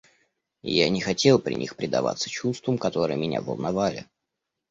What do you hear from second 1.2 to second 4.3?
при них предаваться чувствам, которые меня волновали.